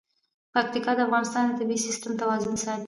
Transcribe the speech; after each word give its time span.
پکتیا 0.53 0.91
د 0.95 0.99
افغانستان 1.07 1.43
د 1.47 1.51
طبعي 1.59 1.77
سیسټم 1.85 2.11
توازن 2.21 2.55
ساتي. 2.63 2.79